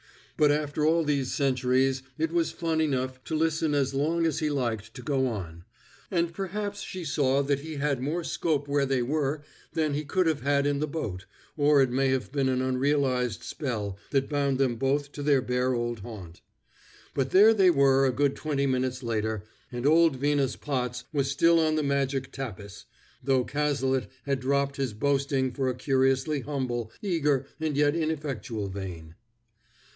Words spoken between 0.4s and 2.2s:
after all these centuries